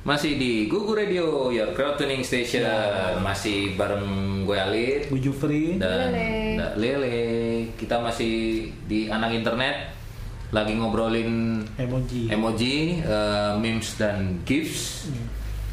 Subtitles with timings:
[0.00, 2.64] Masih di Gugu Radio, your crowd tuning station.
[3.20, 4.04] Masih bareng
[4.42, 5.76] gue Alit Bu Jufri.
[5.76, 6.56] dan Lele.
[6.56, 7.18] da- Lele.
[7.76, 8.32] Kita masih
[8.82, 9.92] di anak internet
[10.50, 12.26] lagi ngobrolin Emoji.
[12.26, 15.12] emoji, eh, memes dan gifs.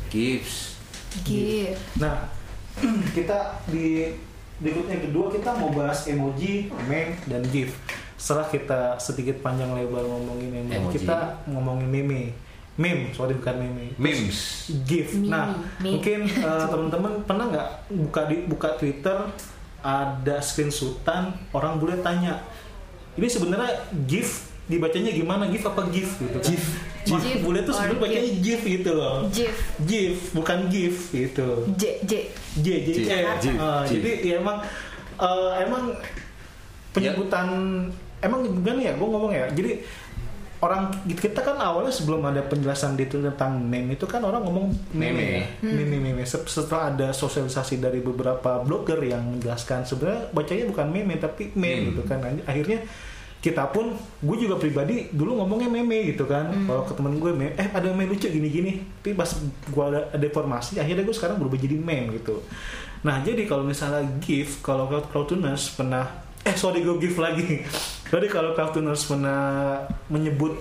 [0.07, 0.75] Gifs.
[1.23, 1.71] Gitu.
[1.95, 2.27] Nah,
[3.17, 4.11] kita di
[4.59, 7.73] berikut yang kedua kita mau bahas emoji, meme, dan GIF.
[8.17, 10.95] Setelah kita sedikit panjang lebar ngomongin emoji, Emoji.
[10.99, 11.17] kita
[11.47, 12.21] ngomongin meme.
[12.77, 13.85] Meme, sorry bukan meme.
[13.97, 14.69] Memes.
[14.85, 15.17] GIF.
[15.17, 15.45] Meme, Nah,
[15.81, 15.97] meme.
[15.97, 17.69] mungkin eh, teman-teman pernah nggak
[18.05, 19.17] buka di buka Twitter
[19.81, 22.41] ada screenshotan orang boleh tanya
[23.13, 23.71] ini sebenarnya
[24.05, 26.45] GIF dibacanya gimana GIF apa GIF gitu kan?
[26.45, 26.65] GIF.
[27.07, 29.15] Wah, GIF bule tuh sebenarnya bacanya GIF gitu loh.
[29.31, 29.55] GIF.
[29.81, 31.47] GIF bukan GIF gitu.
[31.73, 32.11] J J.
[32.57, 33.45] J J J, J, J.
[33.89, 34.57] jadi ya emang
[35.17, 35.83] eh, emang
[36.91, 37.47] penyebutan
[38.17, 39.71] emang gimana ya gue ngomong ya jadi
[40.57, 45.45] orang kita kan awalnya sebelum ada penjelasan itu tentang meme itu kan orang ngomong meme
[45.61, 45.85] Meme.
[45.85, 46.23] meme meme.
[46.25, 51.61] Se- setelah ada sosialisasi dari beberapa blogger yang menjelaskan sebenarnya bacanya bukan meme tapi meme
[51.61, 51.85] Meme.
[51.93, 52.17] gitu kan.
[52.43, 52.81] Akhirnya
[53.37, 56.49] kita pun gue juga pribadi dulu ngomongnya meme gitu kan.
[56.65, 58.81] Kalau ke temen gue meme eh ada meme lucu gini-gini.
[58.97, 62.41] Tapi pas gue ada, ada informasi akhirnya gue sekarang berubah jadi meme gitu.
[63.05, 67.61] Nah jadi kalau misalnya GIF kalau Crowdtuners pernah eh sorry gue GIF lagi
[68.07, 69.41] jadi kalau Crowdtuners pernah
[70.07, 70.55] menyebut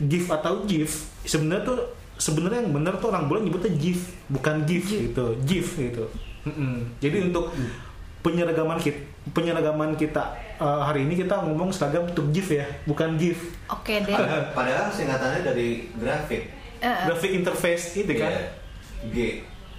[0.00, 1.78] GIF atau GIF sebenarnya tuh
[2.16, 6.04] sebenarnya yang benar tuh orang boleh nyebutnya GIF bukan GIF gitu GIF gitu
[6.42, 6.98] Mm-mm.
[6.98, 7.50] jadi untuk
[8.20, 8.98] penyeragaman kita
[9.30, 14.10] penyeragaman kita eh, hari ini kita ngomong seragam untuk GIF ya bukan GIF Oke deh.
[14.10, 16.42] Padahal, padahal singkatannya dari grafik.
[16.78, 16.98] Eh.
[17.06, 18.42] graphic interface itu kan Iya.
[19.08, 19.16] G,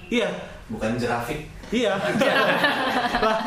[0.10, 0.30] iya
[0.68, 1.48] bukan grafik.
[1.70, 1.96] iya
[3.26, 3.40] lah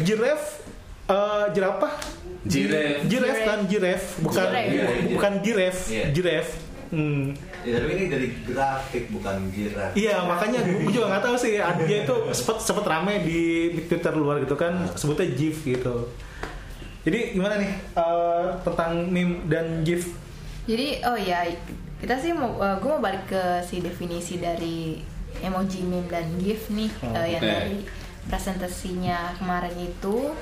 [0.00, 0.61] giraffe
[1.04, 1.94] eh, jerapah
[2.42, 3.06] Giraffe.
[3.06, 5.08] giraffe kan giraffe bukan Giraffe.
[5.10, 6.04] bukan giraffe Iya.
[6.10, 6.52] giraffe
[6.92, 7.32] Hmm.
[7.64, 9.96] Ya, tapi ini dari grafik bukan girafik.
[9.96, 13.40] Iya makanya gue juga nggak tahu sih dia itu sempet sempet rame di,
[13.72, 16.12] di Twitter luar gitu kan sebutnya GIF gitu.
[17.00, 20.12] Jadi gimana nih eh, tentang meme dan GIF?
[20.62, 21.48] Jadi oh ya
[21.96, 25.00] kita sih mau gue mau balik ke si definisi dari
[25.40, 27.48] emoji meme dan gif nih Oh, eh, yang oke.
[27.48, 27.76] dari
[28.26, 30.34] presentasinya kemarin itu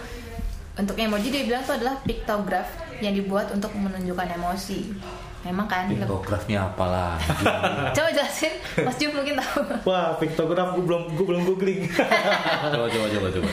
[0.80, 2.68] untuk emoji dia bilang itu adalah piktograf
[3.04, 4.96] yang dibuat untuk menunjukkan emosi.
[5.40, 5.88] Memang kan?
[5.88, 7.44] Piktografnya apa lagi?
[7.96, 8.52] Coba jelasin,
[8.84, 9.60] Mas Jum mungkin tahu.
[9.88, 11.84] Wah piktograf gue belum gue belum googling.
[12.72, 13.48] coba coba coba coba.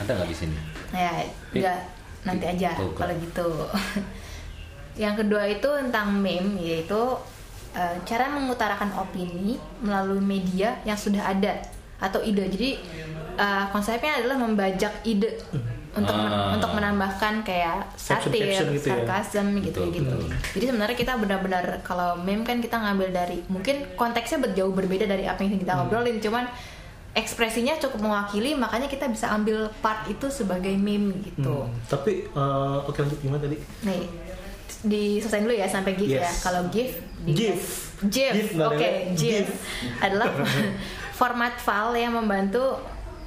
[0.00, 0.56] Ada nggak di sini?
[0.96, 1.12] Ya,
[1.52, 1.76] udah
[2.24, 2.96] nanti aja Piktograf.
[3.04, 3.48] kalau gitu.
[4.96, 7.00] Yang kedua itu tentang meme yaitu
[7.76, 11.60] eh, cara mengutarakan opini melalui media yang sudah ada
[12.00, 12.48] atau ide.
[12.48, 12.70] Jadi
[13.36, 15.36] eh, konsepnya adalah membajak ide
[15.90, 16.54] untuk men- Ah.
[16.54, 18.62] untuk menambahkan kayak satir, gitu ya.
[18.78, 20.16] sarkasm gitu Betul, gitu.
[20.52, 25.04] Jadi sebenarnya kita benar-benar kalau meme kan kita ngambil dari mungkin konteksnya ber- jauh berbeda
[25.04, 26.46] dari apa yang kita ngobrolin, cuman
[27.10, 31.66] ekspresinya cukup mewakili makanya kita bisa ambil part itu sebagai meme gitu.
[31.66, 33.58] Hmm, Tapi eh, oke lanjut gimana tadi?
[33.82, 34.06] Nih
[34.80, 36.22] diselesain dulu ya sampai GIF ya.
[36.22, 36.40] Yes.
[36.40, 36.90] Kalau GIF
[37.20, 37.62] di- GIF.
[38.02, 38.32] GIF.
[38.32, 39.12] GIF, Mbak Oke, Lele.
[39.12, 39.48] GIF GIF.
[39.98, 40.30] adalah
[41.20, 42.78] format file yang membantu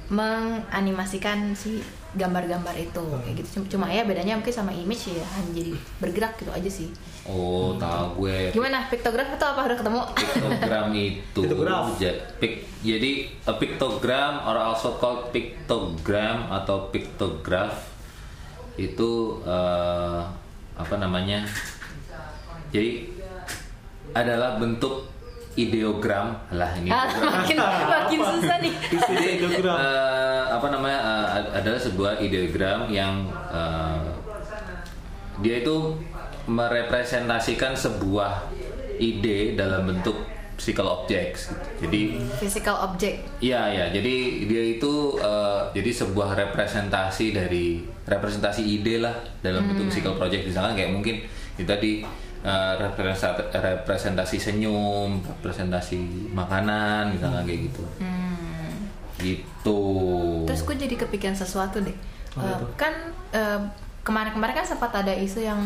[0.08, 1.78] menganimasikan si
[2.14, 3.48] gambar-gambar itu kayak gitu.
[3.54, 6.88] Cuma- Cuma ya bedanya mungkin sama image ya hanya jadi bergerak gitu aja sih.
[7.24, 8.50] Oh, tahu gue.
[8.50, 10.00] Gimana piktograf itu apa udah ketemu?
[10.12, 11.84] Piktogram itu Piktograf.
[12.38, 17.90] pik- jadi a pictogram or also called pictogram atau pictograph
[18.76, 19.10] itu
[19.42, 20.20] eh,
[20.74, 21.46] apa namanya?
[22.68, 23.08] Jadi
[24.12, 25.13] adalah bentuk
[25.54, 28.72] ideogram lah ini Ah, makin makin susah nih.
[28.90, 29.76] Jadi Ideogram.
[29.76, 30.98] eh, apa namanya
[31.32, 34.02] ad- adalah sebuah ideogram yang eh,
[35.36, 35.98] dia itu
[36.44, 38.50] merepresentasikan sebuah
[38.96, 40.14] ide dalam bentuk
[40.54, 41.50] physical objects.
[41.76, 43.26] Jadi Physical object.
[43.38, 44.14] Iya ya, jadi
[44.44, 47.66] dia itu eh, jadi sebuah representasi dari
[48.04, 51.16] representasi ide lah dalam bentuk physical project misalkan kayak mungkin
[51.54, 52.02] itu tadi
[52.44, 55.96] eh, representasi, representasi senyum, representasi
[56.30, 57.84] makanan misalkan kayak gitu.
[59.18, 59.80] Gitu.
[60.44, 61.94] Terus gue jadi kepikiran sesuatu deh.
[62.34, 62.68] Eh, tuh?
[62.74, 62.92] kan
[63.30, 63.60] eh,
[64.04, 65.60] kemarin-kemarin kan sempat ada isu yang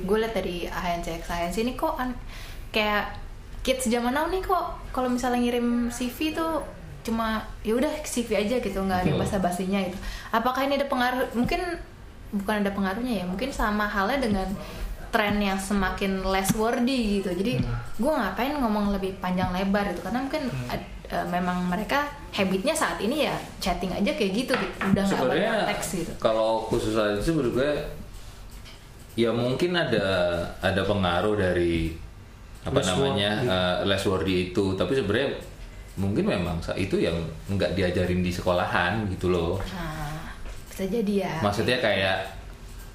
[0.00, 2.16] gue liat dari ANC Science ini kok an-
[2.72, 3.12] kayak
[3.60, 6.64] kids zaman now nih kok kalau misalnya ngirim CV tuh
[7.02, 9.98] cuma ya udah CV aja gitu nggak ada bahasa basinya gitu.
[10.30, 11.28] Apakah ini ada pengaruh?
[11.34, 11.60] Mungkin
[12.32, 13.24] bukan ada pengaruhnya ya.
[13.26, 14.48] Mungkin sama halnya dengan
[15.12, 17.30] tren yang semakin less wordy gitu.
[17.30, 17.60] Jadi
[17.94, 22.96] gue ngapain ngomong lebih panjang lebar gitu karena mungkin ad- eh, memang mereka habitnya saat
[22.98, 24.76] ini ya chatting aja kayak gitu gitu.
[24.82, 26.12] Udah nggak Sebenarnya banyak teks gitu.
[26.16, 27.70] kalau khusus hal itu menurut gue
[29.14, 30.06] ya mungkin ada
[30.58, 31.92] ada pengaruh dari
[32.64, 33.52] apa Less namanya worthy.
[33.52, 35.28] eh, less worthy itu tapi sebenarnya
[35.92, 37.12] mungkin memang itu yang
[37.46, 40.32] nggak diajarin di sekolahan gitu loh Nah,
[40.64, 41.34] bisa jadi ya.
[41.44, 42.24] maksudnya kayak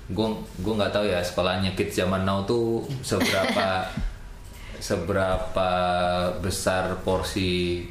[0.08, 0.28] gue
[0.58, 3.84] gue nggak tahu ya sekolahnya kids zaman now tuh seberapa
[4.88, 5.70] seberapa
[6.40, 7.84] besar porsi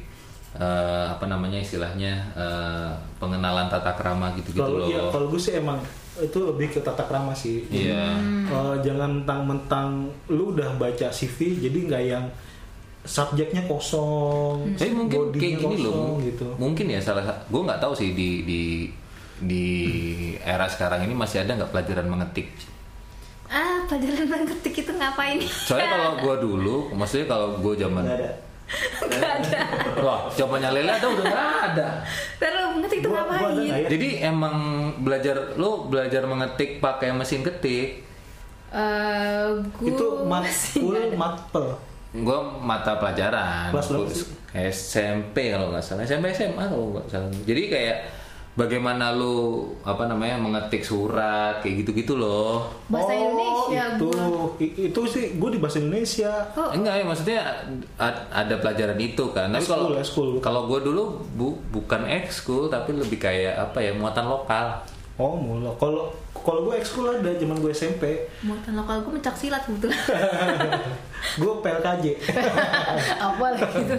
[0.55, 5.41] eh, apa namanya istilahnya eh, pengenalan tata krama gitu gitu Kalau loh iya, kalau gue
[5.41, 5.77] sih emang
[6.17, 7.69] itu lebih ke tata krama sih.
[7.69, 8.17] Iya.
[8.49, 12.25] Eh, jangan mentang-mentang lu udah baca CV jadi nggak yang
[13.07, 16.47] subjeknya kosong, Tapi mungkin kayak gini loh, kosong gitu.
[16.59, 18.63] mungkin ya salah gue nggak tahu sih di di
[19.39, 19.67] di
[20.39, 22.49] era sekarang ini masih ada nggak pelajaran mengetik.
[23.47, 25.39] Ah, pelajaran mengetik itu ngapain?
[25.41, 28.31] Soalnya kalau gue dulu, maksudnya kalau gue zaman, Nggak ada.
[29.07, 29.61] Gak ada.
[29.97, 31.89] wah zamannya Lele ada udah nggak ada.
[32.37, 33.87] Terus mengetik itu Gua- gua ada ngapain?
[33.87, 34.57] Jadi emang
[34.99, 38.03] belajar lo belajar mengetik pakai mesin ketik.
[38.69, 41.67] Eh, gua itu masih matkul matpel.
[42.17, 44.25] Gue mata pelajaran Kelas?
[44.57, 47.31] SMP kalau nggak salah SMP SMA kalau nggak salah.
[47.45, 47.97] Jadi kayak
[48.57, 49.37] bagaimana lu
[49.83, 52.73] apa namanya mengetik surat kayak gitu-gitu loh.
[52.89, 54.49] Bahasa Indonesia itu gua.
[54.59, 56.33] I- itu sih gue di bahasa Indonesia.
[56.53, 57.41] Oh, Enggak ya maksudnya
[58.33, 59.53] ada pelajaran itu kan.
[59.53, 59.93] Tapi kalau
[60.41, 64.81] kalau gue dulu bu- bukan ekskul tapi lebih kayak apa ya muatan lokal.
[65.17, 65.77] Oh mulu.
[65.77, 66.13] Kalau
[66.47, 68.31] kalau gue ekskul ada zaman gue SMP.
[68.47, 69.99] muatan lokal gue mencak silat kebetulan.
[71.43, 72.05] gue PLKJ.
[73.27, 73.97] Apa lagi itu?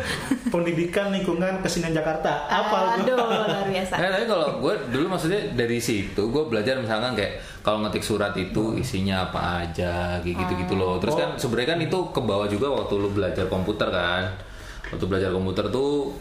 [0.47, 2.47] Pendidikan Lingkungan Kesenian Jakarta.
[2.47, 3.99] Apa Aduh, luar biasa.
[3.99, 8.31] Nah, tapi kalau gue dulu maksudnya dari situ gue belajar misalkan kayak kalau ngetik surat
[8.39, 10.95] itu isinya apa aja kayak gitu-gitu loh.
[11.03, 14.23] Terus kan sebenarnya kan itu ke bawah juga waktu lu belajar komputer kan.
[14.87, 16.15] Waktu belajar komputer tuh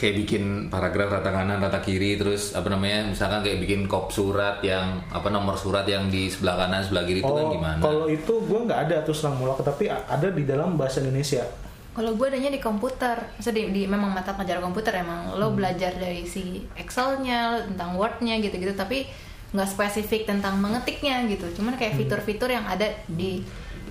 [0.00, 4.64] kayak bikin paragraf rata kanan rata kiri terus apa namanya misalkan kayak bikin kop surat
[4.64, 7.80] yang apa nomor surat yang di sebelah kanan sebelah kiri itu kan Oh, gimana?
[7.84, 11.44] kalau itu gue nggak ada terus terang mulak, tapi ada di dalam bahasa Indonesia.
[11.90, 15.92] Kalau gue adanya di komputer, maksudnya di, di memang mata pelajaran komputer emang lo belajar
[15.98, 19.04] dari si Excelnya, tentang Wordnya gitu-gitu, tapi
[19.50, 21.50] nggak spesifik tentang mengetiknya gitu.
[21.60, 23.42] Cuman kayak fitur-fitur yang ada di, di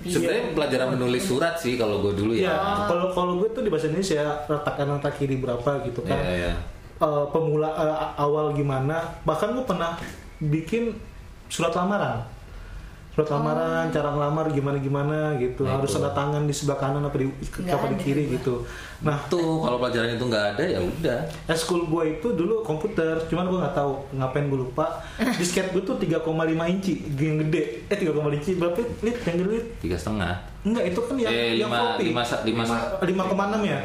[0.06, 2.88] Sebenarnya pelajaran menulis surat sih kalau gue dulu Iya, ya.
[2.88, 6.16] kalau kalau gue tuh di bahasa Indonesia rata kanan rata kiri berapa gitu kan.
[6.16, 6.52] Iya, iya.
[7.00, 9.20] Eh, pemula eh, awal gimana?
[9.24, 9.96] Bahkan gue pernah
[10.40, 10.96] bikin
[11.48, 12.24] surat lamaran.
[13.10, 15.62] Surat lamaran, cara ngelamar gimana gimana gitu.
[15.62, 15.98] Nah, Harus itu.
[15.98, 18.34] ada tangan di sebelah kanan apa di Nggak apa di kiri juga.
[18.36, 18.54] gitu.
[19.00, 21.18] Nah, Tuh kalau pelajaran itu nggak ada ya udah.
[21.46, 25.02] Eskul gue itu dulu komputer, cuman gue nggak tahu ngapain gue lupa.
[25.40, 26.22] Disket gue tuh 3,5
[26.68, 27.82] inci, yang gede.
[27.84, 29.66] Eh 3,5 inci berapa lit yang gede lit?
[29.80, 30.34] Tiga setengah.
[30.62, 33.80] Enggak, itu kan yang eh yang lima lima sa- lima sa- 5,6 ya?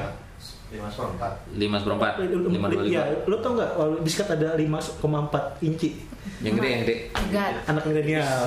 [0.68, 1.32] Lima seperempat.
[1.56, 5.00] lima seperempat lima dua Iya, lima lo tau nggak kalau disket ada 5,4
[5.62, 5.90] inci
[6.40, 7.50] yang gede yang gede Enggak.
[7.66, 8.38] anak milenial.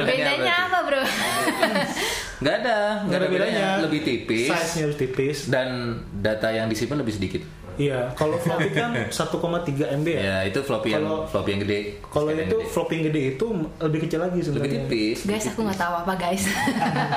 [0.00, 1.02] Bedanya apa bro?
[2.40, 5.38] nggak ada nggak ada bedanya lebih tipis Size-nya lebih tipis.
[5.52, 5.68] dan
[6.10, 7.44] data yang disimpan lebih sedikit
[7.76, 10.20] Iya, kalau floppy kan 1,3 MB ya.
[10.20, 12.56] ya itu floppy yang Kalau- floppy yang gede Kalau itu gede.
[12.68, 13.46] floppy yang gede itu
[13.80, 14.80] lebih kecil lagi lebih sebenarnya.
[14.84, 16.44] tipis guys, aku nggak tahu apa guys.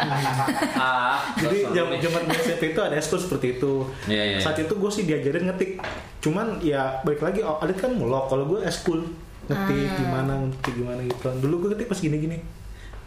[0.79, 3.73] ah Jadi zaman zaman SMP itu ada eskul seperti itu.
[4.07, 5.83] Iya, iya, Saat itu gue sih diajarin ngetik.
[6.19, 8.31] Cuman ya balik lagi oh, Adit kan mulok.
[8.31, 9.03] Kalau gue eskul
[9.45, 9.95] ngetik Ah.
[9.95, 11.27] gimana ngetik gimana gitu.
[11.39, 12.37] Dulu gue ngetik pas gini-gini.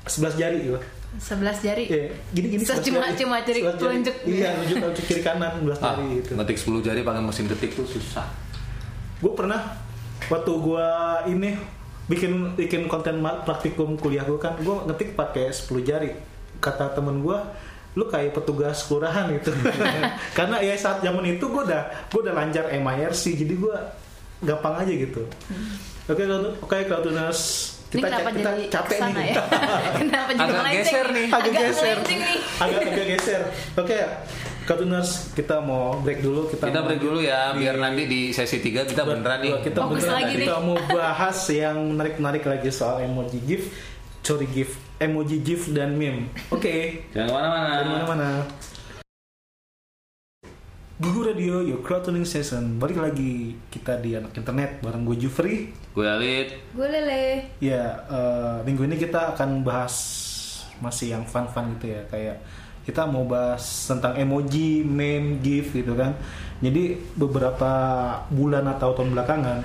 [0.04, 0.78] 11 jari gitu.
[1.18, 1.84] 11 jari.
[1.86, 4.16] Iya, gini-gini So, 11 cuma- cuma jari 11 telunjuk.
[4.22, 6.30] Iya, telunjuk telunjuk kiri kanan 11 ah, jari gitu.
[6.34, 8.26] ngetik 10 jari pakai mesin ketik tuh susah
[9.16, 9.60] Gue pernah
[10.26, 10.86] waktu gue
[11.28, 11.50] ini
[12.06, 16.12] bikin bikin konten praktikum kuliah gue kan gue ngetik pakai 10 jari.
[16.56, 17.38] Kata temen gue
[17.94, 19.56] lu kayak petugas kelurahan gitu
[20.36, 23.76] karena ya saat zaman itu gue udah gue udah lancar MIRC jadi gue
[24.42, 25.24] gampang aja gitu
[26.06, 27.40] oke kalau oke Cloudtuners
[27.86, 29.26] Ini kita kenapa kita jadi capek nih.
[29.26, 29.42] ya?
[30.00, 31.26] kenapa jadi Agak geser nih.
[31.30, 31.96] agak geser.
[32.00, 32.18] nih.
[32.58, 33.42] agak agak geser.
[33.74, 33.98] Oke
[34.62, 36.46] Cloudtuners kita mau break dulu.
[36.48, 39.52] Kita kita break dulu ya di- biar nanti di sesi 3 kita beneran nih.
[39.62, 40.16] kita Fokus beneran.
[40.16, 40.64] lagi kita nih.
[40.64, 43.62] mau bahas yang menarik-menarik lagi soal emoji gif.
[44.20, 44.74] Sorry gif.
[44.96, 46.34] Emoji gif dan meme.
[46.48, 47.06] Oke.
[47.10, 47.68] Jangan ke mana-mana.
[47.72, 48.28] Dari mana-mana
[50.96, 52.80] Gugu Radio, your crowd tuning session.
[52.80, 55.68] Balik lagi kita di anak internet bareng gue Jufri.
[55.92, 57.52] Gue Alit Gue lele.
[57.60, 59.92] Ya, eh, minggu ini kita akan bahas
[60.80, 62.00] masih yang fun-fun gitu ya.
[62.08, 62.40] Kayak
[62.88, 66.16] kita mau bahas tentang emoji, meme, gif gitu kan.
[66.64, 67.72] Jadi beberapa
[68.32, 69.58] bulan atau tahun belakangan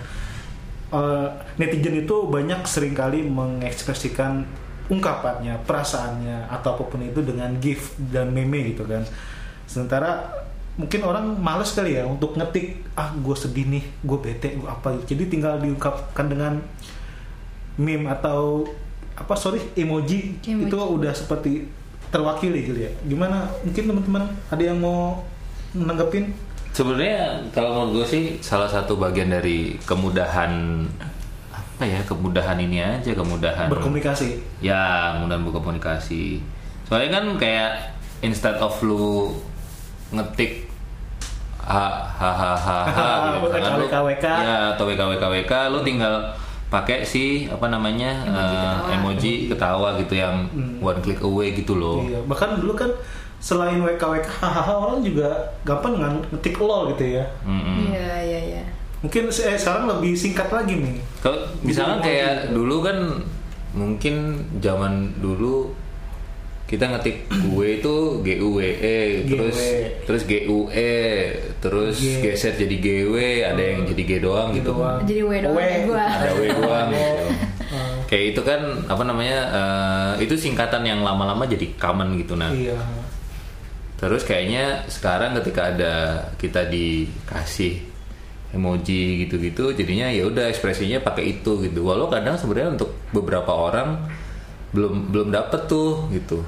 [0.91, 4.43] eh, Netizen itu banyak sering kali mengekspresikan
[4.91, 9.07] ungkapannya, perasaannya Atau apa pun itu dengan gif dan meme gitu kan.
[9.63, 10.41] Sementara
[10.81, 14.97] mungkin orang males kali ya untuk ngetik ah gue sedih nih gue bete gue apa
[15.05, 16.57] jadi tinggal diungkapkan dengan
[17.77, 18.65] meme atau
[19.13, 20.65] apa sorry emoji, Emoji.
[20.65, 21.69] itu udah seperti
[22.09, 22.91] terwakili gitu ya.
[23.05, 23.45] Gimana?
[23.61, 25.21] Mungkin teman-teman ada yang mau
[25.77, 26.33] menanggapin?
[26.73, 30.83] Sebenarnya kalau menurut gue sih salah satu bagian dari kemudahan
[31.51, 34.38] apa ya kemudahan ini aja kemudahan Berkomunikasi.
[34.61, 36.38] ya kemudahan berkomunikasi
[36.85, 37.71] soalnya kan kayak
[38.21, 39.33] instead of lu
[40.13, 40.70] ngetik
[41.63, 44.25] ha ha ha ha ha gitu lu- WKWK.
[44.25, 46.15] ya atau WKWKWK lu tinggal
[46.67, 48.87] pakai si apa namanya Emoji eh, ketawa.
[48.93, 50.35] emoji ketawa gitu yang
[50.79, 52.87] one click away gitu loh Iya, bahkan dulu kan
[53.37, 55.29] selain WKWK hahaha orang juga
[55.61, 57.25] gampang ngan- ngetik lol gitu ya.
[57.43, 58.63] Iya iya iya.
[59.01, 61.01] Mungkin eh, sekarang lebih singkat lagi nih.
[61.19, 62.97] Kalau misalkan Jadi kayak dulu kan
[63.71, 64.15] mungkin
[64.57, 65.73] zaman dulu
[66.71, 69.57] kita ngetik gue itu G U W E terus
[70.07, 70.95] terus G U E
[71.59, 72.23] terus G.
[72.23, 75.03] geser jadi G W ada yang jadi G doang G gitu doang.
[75.03, 75.61] Jadi W doang W.
[75.91, 76.05] gua.
[76.07, 77.27] ada W doang gitu.
[77.71, 82.55] Ah, Kayak itu kan apa namanya eh, itu singkatan yang lama-lama jadi common gitu nah.
[82.55, 82.79] iya.
[83.99, 85.93] Terus kayaknya sekarang ketika ada
[86.41, 87.85] kita dikasih
[88.51, 91.85] emoji gitu-gitu, jadinya ya udah ekspresinya pakai itu gitu.
[91.85, 94.09] Walau kadang sebenarnya untuk beberapa orang
[94.73, 96.41] belum belum dapet tuh gitu.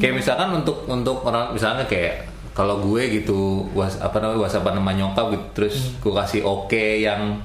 [0.00, 4.92] Kayak misalkan untuk untuk orang misalnya kayak kalau gue gitu was apa namanya whatsappan sama
[4.92, 7.38] nyokap gitu terus gue kasih oke yang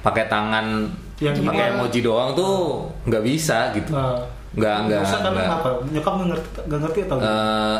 [0.00, 3.94] pakai tangan Yang pakai emoji doang tuh nggak bisa gitu.
[3.94, 4.18] Nah,
[4.52, 5.68] nggak nggak nggak- apa?
[5.88, 7.78] Nyokap nggak ngerti, nggak ngerti atau eh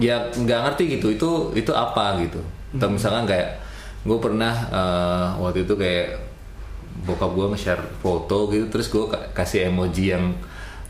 [0.00, 2.42] ya nggak ngerti gitu itu itu apa gitu.
[2.74, 2.98] Atau Hmm.
[2.98, 3.62] misalkan kayak
[4.02, 6.18] gue pernah eh, waktu itu kayak
[7.02, 10.34] bokap gue nge-share foto gitu terus gue kasih emoji yang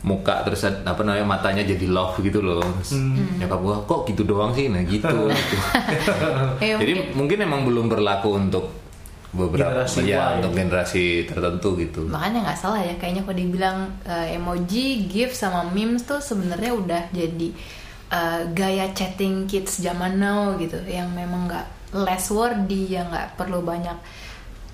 [0.03, 2.59] muka terus apa namanya matanya jadi love gitu loh.
[2.91, 3.39] Hmm.
[3.39, 4.67] nyokap gue kok gitu doang sih?
[4.67, 5.57] Nah gitu, gitu.
[6.63, 7.39] Ya, jadi mungkin.
[7.39, 8.71] emang belum berlaku untuk
[9.33, 12.05] beberapa Generasi ya untuk generasi tertentu gitu.
[12.05, 17.03] Makanya nggak salah ya kayaknya kalau dibilang eh, emoji, gif sama memes tuh sebenarnya udah
[17.09, 17.49] jadi
[18.13, 21.65] eh, gaya chatting kids zaman now gitu yang memang nggak
[21.97, 23.97] less wordy yang nggak perlu banyak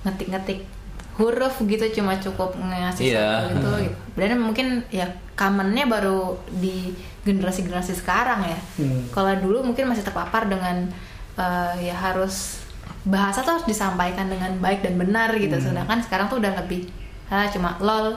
[0.04, 0.79] ngetik-ngetik
[1.20, 3.52] huruf gitu cuma cukup ngasih Iya.
[3.52, 3.96] satu gitu, gitu.
[4.16, 6.96] Dan mungkin ya commonnya baru di
[7.28, 8.60] generasi-generasi sekarang ya.
[8.80, 9.04] Hmm.
[9.12, 10.88] Kalau dulu mungkin masih terpapar dengan
[11.36, 12.64] eh, ya harus
[13.04, 15.60] bahasa tuh harus disampaikan dengan baik dan benar gitu.
[15.60, 15.66] Hmm.
[15.76, 16.88] Sedangkan sekarang tuh udah lebih
[17.28, 18.16] ah, cuma lol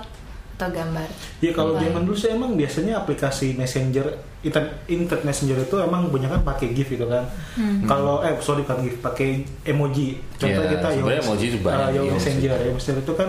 [0.57, 1.09] atau gambar.
[1.43, 6.27] Ya kalau zaman dulu sih emang biasanya aplikasi messenger internet, internet messenger itu emang banyak
[6.29, 7.23] kan pakai gif gitu kan.
[7.55, 7.83] Hmm.
[7.85, 9.29] Kalau eh sorry bukan gif, pakai
[9.63, 10.19] emoji.
[10.35, 13.29] Contoh Iya, kita Yo- emoji itu banyak eh, Yo di messenger, Yo messenger itu kan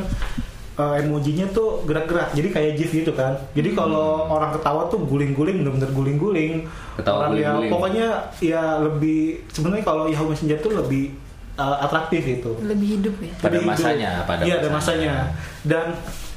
[0.74, 3.38] eh, emojinya tuh gerak-gerak, jadi kayak gif gitu kan.
[3.54, 6.66] Jadi kalau orang ketawa tuh guling-guling, bener-bener guling-guling.
[6.96, 7.70] Ketawa orang yang guling-guling.
[7.70, 8.08] pokoknya
[8.40, 11.14] ya lebih sebenarnya kalau Yahoo Messenger tuh lebih
[11.54, 12.58] eh, atraktif gitu.
[12.60, 13.34] Lebih hidup ya.
[13.38, 14.26] Pada Lebih masanya, hidup.
[14.26, 15.14] pada iya ada masanya
[15.62, 15.86] dan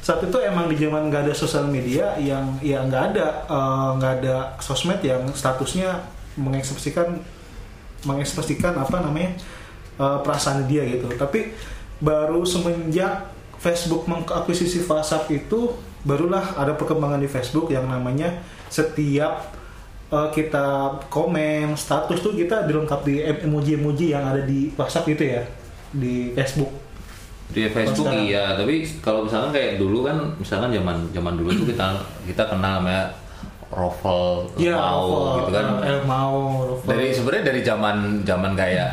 [0.06, 4.12] saat itu emang di zaman nggak ada sosial media yang ya nggak ada eh, nggak
[4.22, 5.98] ada sosmed yang statusnya
[6.38, 7.18] mengekspresikan
[8.06, 9.34] mengekspresikan apa namanya
[9.98, 11.10] eh, perasaan dia gitu.
[11.18, 11.50] Tapi
[11.98, 15.74] baru semenjak Facebook mengakuisisi WhatsApp itu
[16.06, 19.58] barulah ada perkembangan di Facebook yang namanya setiap
[20.14, 25.42] eh, kita komen status tuh kita dilengkapi em- emoji-emoji yang ada di WhatsApp itu ya
[25.90, 26.85] di Facebook
[27.46, 28.26] Di Facebook sekarang.
[28.26, 31.86] iya, tapi kalau misalkan kayak dulu kan, misalkan zaman zaman dulu tuh kita
[32.24, 33.08] kita kenal namanya
[33.66, 35.66] Rovel, Iya, mau Rovel, gitu kan.
[35.78, 36.86] eh, El mau, Rovel.
[36.86, 38.92] Dari sebenarnya dari zaman zaman kayak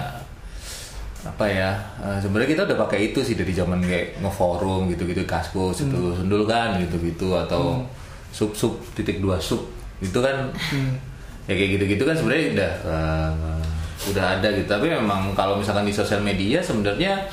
[1.23, 1.71] apa ya?
[1.99, 5.87] eh, sebenarnya kita udah pakai itu sih dari zaman kayak ngeforum gitu-gitu kaskus Hmm.
[5.89, 7.79] itu sundul kan gitu-gitu atau
[8.29, 9.63] sub sub titik dua sub
[9.97, 10.99] itu kan Hmm.
[11.45, 13.31] ya kayak gitu-gitu kan sebenarnya udah eh,
[14.03, 17.23] udah ada gitu tapi memang kalau misalkan di sosial media sebenarnya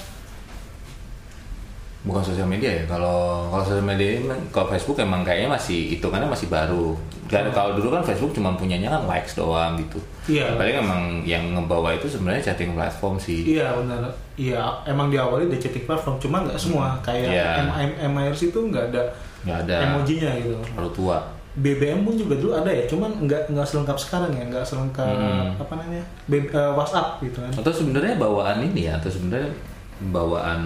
[2.00, 4.16] bukan sosial media ya kalau kalau sosial media
[4.48, 8.88] kalau Facebook emang kayaknya masih hitungannya masih baru dan kalau dulu kan Facebook cuma punyanya
[8.90, 10.54] kan likes doang gitu Iya.
[10.54, 14.08] paling emang yang ngebawa itu sebenarnya chatting platform sih Iya benar.
[14.34, 16.96] Iya emang diawali dari chatting platform, cuma nggak semua.
[17.00, 17.48] Kayak Iya.
[17.60, 19.02] M- M- MIRC itu nggak ada,
[19.42, 20.54] nggak ada emojinya gitu.
[20.64, 21.18] terlalu tua
[21.52, 25.50] BBM pun juga dulu ada ya, cuman nggak nggak selengkap sekarang ya, nggak selengkap Hmm.
[25.58, 27.52] apa namanya B- eh, WhatsApp gitu kan.
[27.52, 29.50] atau sebenarnya bawaan ini ya atau sebenarnya
[30.08, 30.62] bawaan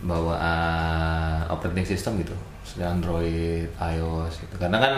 [0.00, 2.34] bawaan operating system gitu
[2.78, 4.54] Android, iOS gitu.
[4.56, 4.94] Karena kan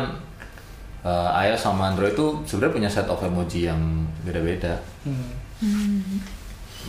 [1.00, 3.80] eh, iOS sama Android itu sebenarnya punya set of emoji yang
[4.20, 4.76] beda-beda.
[5.00, 6.20] Hmm.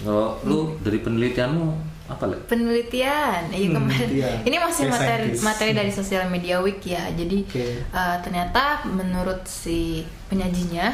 [0.02, 1.68] Kalau lu dari penelitianmu
[2.08, 2.36] apa Le?
[2.44, 4.32] penelitian iya Hmm, kemarin iya.
[4.44, 5.44] ini masih Kayak materi scientist.
[5.48, 7.68] materi dari sosial media week ya jadi Oke.
[7.80, 10.92] eh, ternyata menurut si penyajinya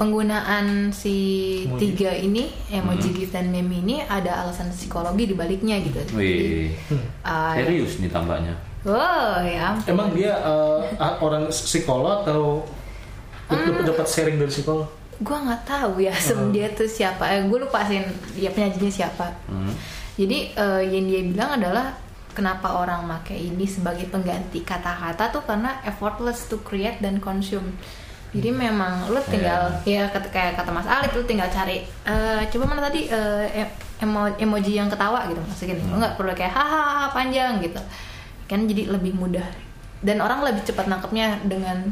[0.00, 1.14] penggunaan si
[1.62, 1.80] Emoji.
[1.92, 3.16] tiga ini emoji Hmm.
[3.20, 7.04] gift dan meme ini ada alasan psikologi di baliknya gitu Jadi, Wih, Hmm.
[7.20, 8.56] eh, serius nih tambahnya.
[8.80, 9.84] Oh ya ampun.
[9.86, 12.64] Emang dia eh, ah, orang psikolog atau
[13.46, 14.88] dapat dapat sharing dari psikolog?
[15.20, 18.00] gue nggak tahu ya sebenarnya dia tuh siapa eh, gue lupa sih
[18.32, 19.28] dia penyajinya siapa
[20.16, 21.92] jadi eh, yang dia bilang adalah
[22.32, 27.76] kenapa orang make ini sebagai pengganti kata-kata tuh karena effortless to create dan consume
[28.30, 32.64] jadi memang lu tinggal ya ket- kayak kata Mas Ali tuh tinggal cari eh, coba
[32.64, 35.82] mana tadi eh, em- emo- emoji yang ketawa gitu maksudnya gini.
[35.84, 37.82] Lu nggak perlu kayak hahaha panjang gitu.
[38.46, 39.44] Kan jadi lebih mudah.
[40.00, 41.90] Dan orang lebih cepat nangkepnya dengan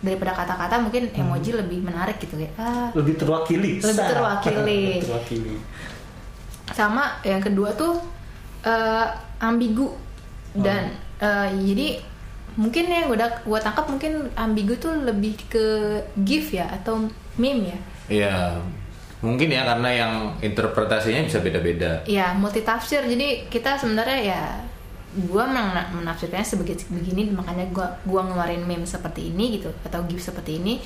[0.00, 3.76] daripada kata-kata mungkin emoji lebih menarik gitu ya ah, Lebih terwakili.
[3.78, 4.80] Lebih terwakili.
[5.04, 5.54] terwakili.
[6.70, 7.98] sama yang kedua tuh
[8.62, 9.06] eh,
[9.38, 9.90] ambigu.
[10.52, 11.88] Dan eh, jadi
[12.54, 15.66] mungkin yang udah gua tangkap mungkin ambigu tuh lebih ke
[16.22, 17.78] gif ya atau meme ya?
[18.10, 18.34] Iya,
[19.20, 22.02] mungkin ya karena yang interpretasinya bisa beda-beda.
[22.04, 24.42] ya multi tafsir jadi kita sebenarnya ya
[25.26, 30.22] gua mena- menafsirkannya sebagai begini makanya gua gua ngeluarin meme seperti ini gitu atau gif
[30.22, 30.78] seperti ini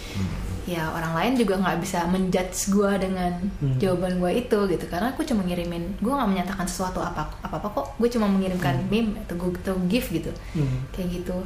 [0.65, 3.77] ya orang lain juga nggak bisa menjudge gua dengan Hmm.
[3.77, 7.69] jawaban gua itu gitu karena aku cuma ngirimin gua nggak menyatakan sesuatu apa apa apa
[7.69, 10.89] kok gue cuma mengirimkan meme atau gua atau gif gitu Hmm.
[10.91, 11.37] kayak gitu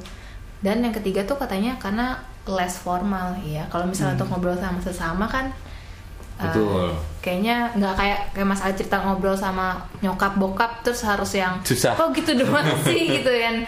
[0.59, 4.23] dan yang ketiga tuh katanya karena less formal ya kalau misalnya Hmm.
[4.23, 5.51] untuk ngobrol sama sesama kan
[6.39, 6.89] uh, Betul.
[7.19, 11.99] kayaknya nggak kayak kayak Mas Ali cerita ngobrol sama nyokap bokap terus harus yang Susah.
[11.99, 13.67] kok gitu doang sih gitu kan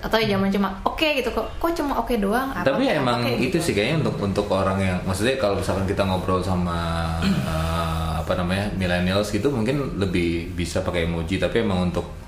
[0.00, 3.18] atau ya zaman cuma oke gitu kok kok cuma oke doang apa Tapi apa, emang
[3.26, 3.58] kayak itu gitu.
[3.60, 6.78] sih kayaknya untuk untuk orang yang maksudnya kalau misalkan kita ngobrol sama
[7.26, 12.23] eh, apa namanya millennials gitu mungkin lebih bisa pakai emoji tapi emang untuk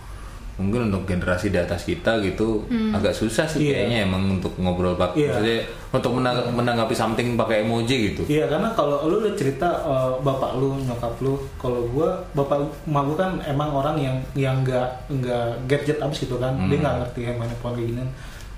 [0.56, 3.72] mungkin untuk generasi di atas kita gitu agak susah sih Iya.
[3.76, 5.28] kayaknya emang untuk ngobrol pakai Iya.
[5.30, 5.58] maksudnya
[5.92, 8.22] untuk menang- menanggapi something pakai emoji gitu.
[8.26, 13.02] Iya karena kalau lu udah cerita eh, bapak lu nyokap lu, kalau gua bapak emak
[13.04, 17.20] gua kan emang orang yang yang nggak nggak gadget abis gitu kan, dia nggak ngerti
[17.22, 18.00] yang mana kayak gini.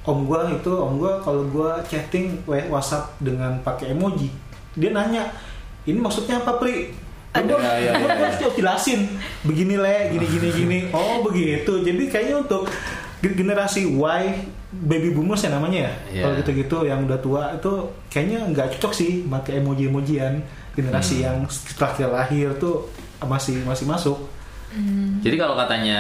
[0.01, 4.31] Om gua itu om gua kalau gua chatting wa- WhatsApp dengan pakai emoji,
[4.73, 5.27] dia nanya
[5.85, 6.95] ini maksudnya apa pri?
[7.39, 7.55] Aduh.
[7.55, 8.17] Gua, Iya, iya, gua iya.
[8.21, 9.01] harus jawab jelasin
[9.43, 12.67] begini le gini gini gini oh begitu jadi kayaknya untuk
[13.19, 14.23] ge- generasi Y
[14.71, 16.23] baby boomers ya namanya ya Iya.
[16.23, 17.73] kalau gitu-gitu yang udah tua itu
[18.09, 21.25] kayaknya nggak cocok sih pakai emoji-emojian generasi Hmm.
[21.25, 22.87] yang setelah kita lahir tuh
[23.21, 24.19] masih masih masuk
[25.19, 25.99] Jadi kalau katanya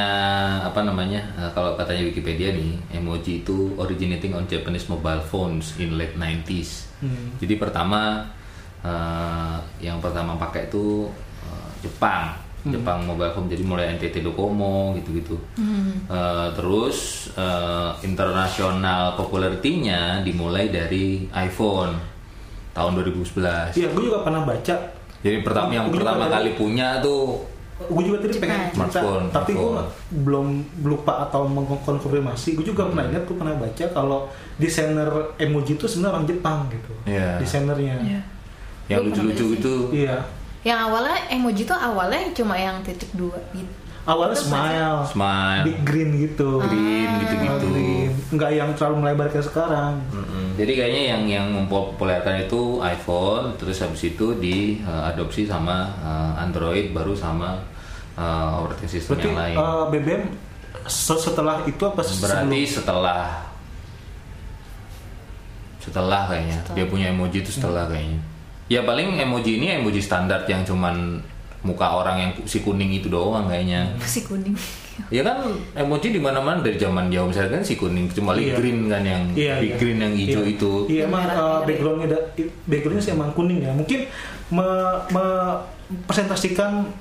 [0.62, 5.96] apa namanya eh, kalau katanya Wikipedia nih emoji itu originating on Japanese mobile phones in
[5.96, 6.86] late 90s.
[7.00, 7.32] Hmm.
[7.38, 8.28] Jadi pertama
[8.78, 11.08] eh, yang pertama pakai itu
[11.80, 15.38] Jepang, Jepang mobile phone jadi mulai NTT Docomo gitu-gitu.
[16.04, 16.96] Eh, terus
[17.32, 21.94] eh, internasional popularitinya dimulai dari iPhone
[22.70, 23.74] tahun 2011.
[23.74, 24.74] iya gue juga pernah baca
[25.18, 27.42] Jadi pertama yang pertama ada- kali punya tuh
[27.80, 28.86] gue juga tadi pengen Jepang.
[28.86, 29.90] cerita Smartphone, tapi gue smartphone.
[30.20, 30.46] belum
[30.84, 34.18] lupa atau mengkonfirmasi gue juga pernah ingat gue pernah baca kalau
[34.56, 37.38] desainer emoji itu sebenarnya orang Jepang gitu Iya.
[37.38, 38.20] desainernya Iya.
[38.88, 40.22] yang lucu-lucu itu iya
[40.60, 43.70] yang awalnya emoji tuh awalnya cuma yang titik dua gitu
[44.04, 47.66] awalnya Terus smile smile big green gitu green gitu-gitu.
[47.68, 48.10] Green.
[48.30, 50.46] nggak yang terlalu melebar kayak sekarang Mm-mm.
[50.54, 57.14] Jadi kayaknya yang yang mempopulerkan itu iPhone, terus habis itu diadopsi sama eh, Android, baru
[57.14, 57.62] sama
[58.12, 59.56] eh, operating system berarti yang lain.
[59.56, 60.22] eh, BBM
[60.84, 62.66] se- setelah itu apa Berarti sebelum?
[62.66, 63.22] setelah
[65.78, 68.18] setelah kayaknya dia punya emoji itu setelah kayaknya.
[68.68, 71.24] Ya paling emoji ini emoji standar yang cuman
[71.60, 73.88] muka orang yang si kuning itu doang kayaknya.
[73.98, 74.54] si kuning
[75.08, 75.40] Ya kan
[75.74, 78.54] emoji di mana-mana dari zaman jauh misalnya kan si kuning kecuali Iya.
[78.54, 79.76] green kan yang Iya, big iya.
[79.76, 80.52] green yang hijau Iya.
[80.52, 80.72] itu.
[80.86, 82.08] Iya emang uh, backgroundnya
[82.64, 83.72] backgroundnya sih emang kuning ya.
[83.72, 84.00] Mungkin
[84.50, 86.92] me- mempresentasikan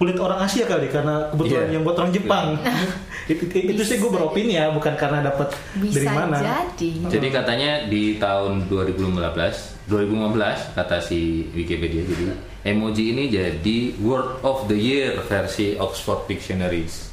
[0.00, 1.74] kulit orang Asia kali karena kebetulan Iya.
[1.76, 2.56] yang buat orang Jepang.
[3.32, 6.40] itu, itu, itu sih gue beropini ya, bukan karena dapat dari mana.
[6.40, 12.32] jadi Jadi katanya di tahun 2015, 2015 kata si Wikipedia jadi
[12.64, 17.12] emoji ini jadi word of the year versi Oxford Dictionaries.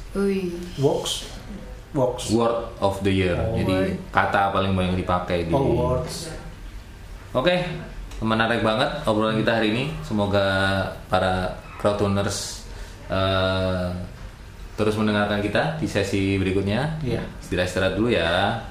[0.80, 1.28] Works,
[1.92, 2.32] works.
[2.32, 3.36] Word of the year.
[3.36, 3.52] Oh.
[3.52, 5.52] jadi kata paling banyak dipakai di.
[5.52, 6.32] Oh, words.
[7.36, 7.52] Oke,
[8.24, 9.84] menarik banget obrolan kita hari ini.
[10.00, 10.48] Semoga
[11.12, 12.64] para crowdtuners
[13.08, 13.88] eh,
[14.78, 17.02] terus mendengarkan kita di sesi berikutnya.
[17.02, 17.24] Iya.
[17.42, 18.62] Istirahat istirahat dulu ya.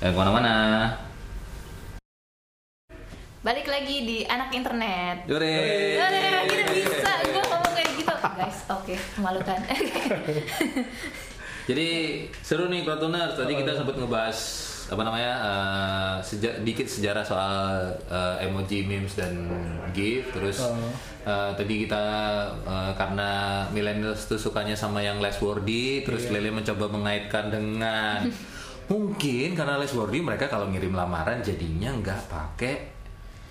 [0.00, 0.56] Jangan ke mana-mana.
[3.42, 5.50] balik lagi di anak internet Yore.
[5.50, 9.58] Eh, kita bisa gue ngomong kayak gitu guys oke memalukan
[11.62, 11.88] Jadi
[12.42, 13.38] seru nih Crowdtuners.
[13.38, 14.38] Tadi kita sempat ngebahas
[14.84, 17.54] apa namanya eh, seja- dikit sejarah soal
[18.04, 19.34] eh, emoji, memes dan
[19.90, 20.32] GIF.
[20.32, 20.74] Terus Oh.
[21.22, 22.02] eh, tadi kita
[22.60, 23.30] eh, karena
[23.68, 26.32] millennials tuh sukanya sama yang less wordy, terus Iya.
[26.34, 28.24] Lele mencoba mengaitkan dengan
[28.82, 32.74] Mungkin karena less worthy mereka kalau ngirim lamaran jadinya nggak pakai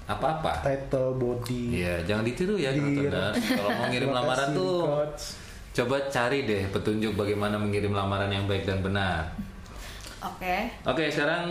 [0.04, 0.60] apa-apa.
[0.62, 2.76] title body Iya, jangan ditiru ya.
[3.34, 5.24] Kalau mau ngirim lamaran tuh Coach.
[5.72, 9.32] coba cari deh petunjuk bagaimana mengirim lamaran yang baik dan benar.
[10.22, 10.56] Oke.
[10.84, 11.46] Oke, sekarang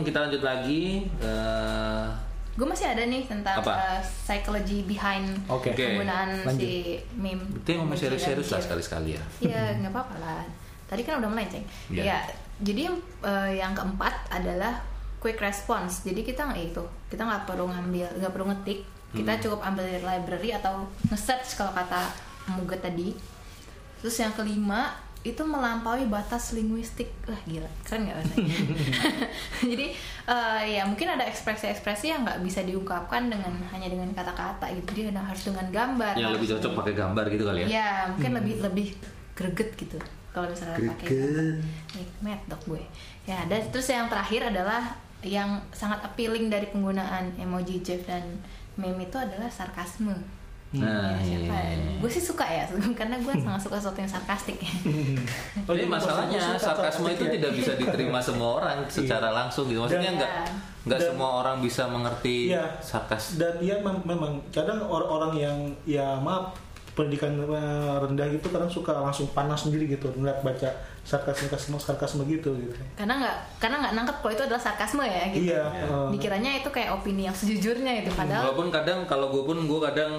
[0.00, 1.06] kita lanjut lagi.
[1.18, 2.06] Eh,
[2.52, 3.72] Gue masih ada nih tentang Apa?
[3.72, 5.24] uh, psychology behind.
[5.48, 5.72] Oke.
[5.72, 6.60] penggunaan Lanjut.
[6.60, 6.70] si
[7.14, 7.40] meme.
[7.64, 8.66] emoji dan serius-serius lah GIF.
[8.68, 9.22] sekali-sekali ya.
[9.40, 10.42] Iya, nggak apa-apa lah.
[10.84, 11.64] Tadi kan udah melenceng.
[11.88, 12.02] Iya.
[12.04, 12.18] Ya,
[12.60, 12.92] jadi
[13.24, 14.84] eh, yang keempat adalah
[15.16, 16.04] quick response.
[16.04, 18.84] Jadi kita nggak itu, kita nggak perlu ngambil, nggak perlu ngetik.
[19.12, 19.40] Kita Hmm.
[19.40, 22.00] cukup ambil dari library atau nge-search kalau kata
[22.50, 23.16] Muget tadi.
[23.98, 27.14] Terus yang kelima itu melampaui batas linguistik.
[27.30, 28.56] Wah gila, keren nggak rasanya?
[29.70, 29.86] jadi
[30.26, 34.90] eh, ya mungkin ada ekspresi-ekspresi yang nggak bisa diungkapkan dengan hanya dengan kata-kata gitu.
[34.98, 36.18] Dia harus dengan gambar.
[36.18, 37.66] Yang lebih cocok pakai gambar gitu kali ya.
[37.70, 38.88] Ya, mungkin lebih lebih
[39.38, 39.98] greget gitu.
[40.34, 41.08] Kalau misalnya pakai
[42.18, 42.82] mad dok gue.
[43.22, 48.42] Ya, dan terus yang terakhir adalah yang sangat appealing dari penggunaan emoji GIF dan
[48.74, 50.41] meme itu adalah sarkasme.
[50.72, 51.52] Nah, Ya, siapa?
[51.52, 52.00] iya.
[52.00, 52.64] Gue sih suka ya,
[52.98, 54.72] karena gue sangat suka sesuatu yang sarkastik ya.
[55.68, 57.32] Oh, Jadi masalahnya sarkasme itu ya?
[57.34, 59.80] tidak bisa diterima semua orang secara langsung gitu.
[59.80, 60.32] Maksudnya Dan- nggak
[60.82, 62.64] nggak dan- semua orang bisa mengerti Iya.
[62.80, 63.36] sarkas.
[63.36, 66.56] dan ya mem- memang kadang orang-orang yang ya maaf
[66.92, 70.68] pendidikan eh, rendah gitu kadang suka langsung panas sendiri gitu ngeliat baca
[71.02, 75.24] sarkasme sarkasme sarkasme gitu gitu karena nggak karena nggak nangkep kalau itu adalah sarkasme ya
[75.30, 75.48] gitu.
[75.48, 75.84] iya Iya.
[75.88, 79.80] eh, Dikiranya itu kayak opini yang sejujurnya itu padahal Walaupun kadang kalau gue pun gue
[79.82, 80.12] kadang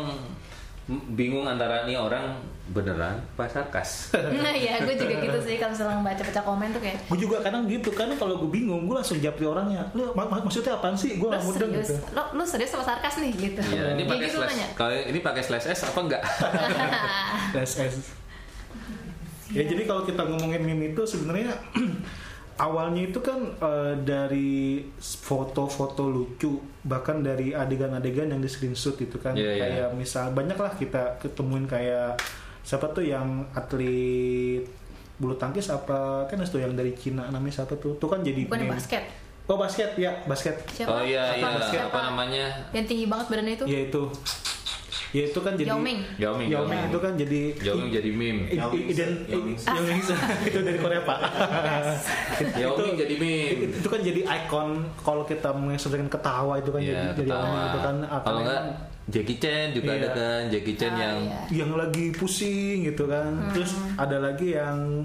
[1.14, 4.16] bingung antara nih orang beneran apa sarkas.
[4.16, 7.68] Nah iya, gue juga gitu sih kalau misalnya baca-baca komen tuh kayak gue juga kadang
[7.68, 11.16] gitu kan kalau gue bingung gue langsung japri orangnya lu mak- mak- maksudnya apaan sih
[11.16, 13.60] gue lo nggak mudeng serius, gitu lo, lo serius sama sarkas nih gitu.
[13.60, 14.72] Iya, ini pakai gitu slash.
[14.74, 16.24] Kalau ini pakai slash s apa enggak?
[17.68, 17.96] SS
[19.52, 21.54] ya jadi kalau kita ngomongin meme itu sebenarnya
[22.58, 29.34] awalnya itu kan eh, dari foto-foto lucu bahkan dari adegan-adegan yang di screenshot itu kan
[29.34, 29.62] Iya, iya.
[29.62, 32.18] kayak misal banyak lah kita ketemuin kayak
[32.64, 34.64] siapa tuh yang atlet
[35.14, 38.60] bulu tangkis apa kan itu yang dari Cina namanya siapa tuh tuh kan jadi Bukan
[38.62, 38.74] meme.
[38.74, 39.04] basket.
[39.44, 40.90] oh basket ya basket Siapa?
[40.90, 41.92] Oh iya iya Siapa?
[41.92, 42.46] apa namanya?
[42.72, 43.66] Yang tinggi banget badannya itu?
[43.68, 44.04] ya itu
[45.14, 46.00] ya itu kan jadi Yao Ming.
[46.18, 46.50] Yao Ming.
[46.50, 48.42] Yao Ming itu kan jadi Yao Ming jadi meme.
[48.48, 48.88] I- Yao i- Ming.
[48.90, 49.54] iden- Yao Ming.
[49.54, 50.00] i- Yao Ming.
[50.50, 51.20] itu dari Korea pak
[52.58, 53.78] Yao Itu- Ming jadi meme.
[53.78, 57.46] itu kan jadi ikon kalau kita mengekspresikan ketawa itu kan Iya, jadi jadi ketawa.
[57.46, 58.62] orang itu kan akan Kalau enggak
[59.06, 60.00] Jackie Chan juga Iya.
[60.00, 61.40] ada kan Jackie Chan Ah, yang iya.
[61.60, 65.04] yang lagi pusing gitu kan terus ada lagi yang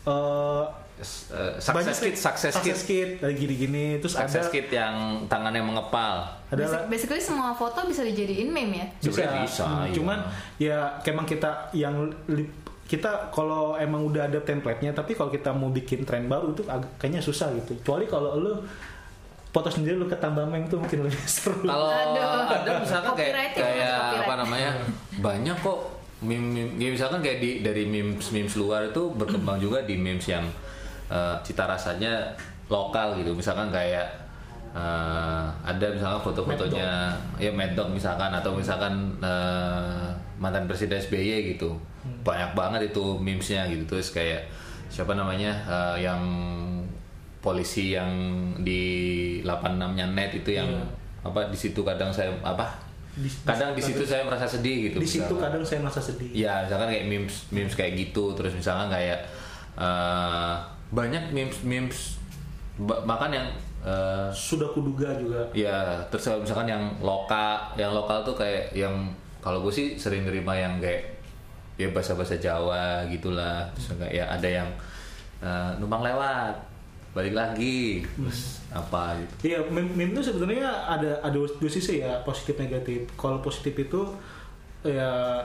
[0.00, 0.64] eh uh,
[1.00, 4.94] banyak success kid, success kid, success kid lagi gini-gini terus success ada kid yang
[5.26, 6.28] tangannya mengepal.
[6.46, 8.86] ada Basic- Basically semua foto bisa dijadiin meme ya.
[9.00, 9.92] Sebenarnya bisa, Hmm, iya.
[9.92, 10.18] cuman
[10.58, 12.12] ya emang kita yang
[12.84, 16.66] kita kalau emang udah ada template-nya tapi kalau kita mau bikin tren baru itu
[16.98, 18.52] kayaknya susah gitu kecuali kalau lu
[19.50, 21.66] foto sendiri lu ketambah meme tuh mungkin lebih seru.
[21.66, 24.70] Kalau ada misalkan kayak Copywriting, kayak apa namanya
[25.18, 25.78] banyak kok
[26.22, 30.22] meme, meme ya misalkan kayak di dari memes memes luar itu berkembang juga di memes
[30.30, 30.46] yang
[31.10, 32.30] eh, cita rasanya
[32.70, 33.34] lokal gitu.
[33.34, 34.06] Misalkan kayak
[34.70, 40.06] eh, ada misalkan foto-fotonya ya Mad Dog misalkan atau misalkan eh,
[40.38, 41.74] mantan presiden SBY gitu.
[42.22, 43.82] Banyak banget itu memesnya gitu.
[43.98, 44.46] Terus kayak
[44.86, 46.22] siapa namanya eh, yang
[47.40, 48.12] polisi yang
[48.60, 48.82] di
[49.42, 50.68] 86-nya net itu yang
[51.20, 52.68] apa di situ kadang saya apa
[53.10, 55.44] Di- kadang di situ saya merasa sedih gitu di situ misalkan.
[55.50, 56.30] kadang saya merasa sedih.
[56.32, 59.24] Ya misalkan kayak memes memes kayak gitu terus misalkan kayak
[59.74, 60.54] eh,
[60.90, 61.98] banyak memes memes
[62.78, 63.46] ba- bahkan yang
[63.82, 65.42] eh, sudah kuduga juga.
[65.52, 68.92] Ya terus misalkan yang lokal yang lokal tuh kayak yang
[69.40, 71.16] kalau gue sih sering nerima yang kayak
[71.76, 73.64] ya bahasa-bahasa Jawa gitulah.
[73.74, 74.68] Terus kayak ya ada yang
[75.40, 76.54] eh, numpang lewat
[77.10, 82.22] balik lagi terus apa gitu Iya, meme, meme itu sebenarnya ada ada dua sisi ya,
[82.22, 83.10] positif negatif.
[83.14, 84.06] Kalau positif itu
[84.80, 85.42] ya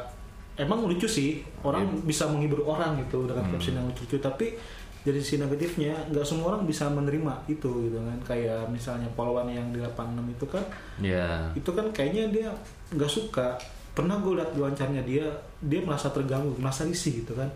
[0.56, 2.06] emang lucu sih, orang Iya.
[2.06, 3.52] bisa menghibur orang gitu dengan Hmm.
[3.52, 4.18] caption yang lucu-lucu.
[4.20, 4.56] Tapi
[5.02, 8.18] dari sisi negatifnya, nggak semua orang bisa menerima itu gitu kan.
[8.24, 10.64] Kayak misalnya polwan yang di 86 itu kan,
[10.98, 12.50] ya itu kan kayaknya dia
[12.90, 13.58] nggak suka.
[13.92, 15.24] Pernah gue liat wawancaranya dia,
[15.60, 17.48] dia merasa terganggu, merasa risih gitu kan.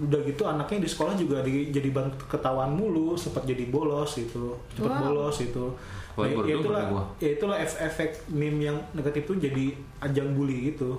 [0.00, 4.56] Udah gitu anaknya di sekolah juga di- jadi bahan ketahuan mulu, sempat jadi bolos gitu,
[4.70, 5.00] cepet Wow.
[5.04, 5.64] bolos itu.
[6.10, 6.82] Wah, Ya, ya denger itulah,
[7.18, 9.64] ya itulah ef- efek meme yang negatif itu jadi
[10.00, 10.96] ajang bully gitu.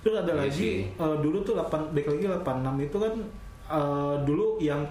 [0.00, 0.74] Terus ada Iya lagi sih.
[0.88, 3.14] eh, dulu tuh 8 balik lagi 86 itu kan
[3.66, 4.86] eh, dulu yang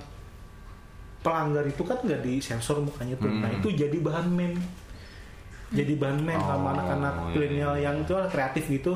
[1.22, 3.32] pelanggar itu kan nggak disensor mukanya tuh.
[3.32, 3.58] Nah, Hmm.
[3.58, 4.62] itu jadi bahan meme.
[5.72, 7.26] Jadi bahan meme sama Oh, anak-anak iya.
[7.34, 8.94] milenial yang itu kreatif gitu.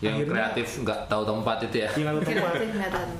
[0.00, 1.88] Yang Akhirnya- kreatif nggak tahu tempat itu ya.
[1.92, 2.52] Yang tempat.